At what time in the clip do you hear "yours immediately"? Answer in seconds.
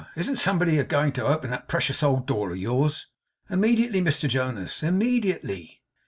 2.57-4.01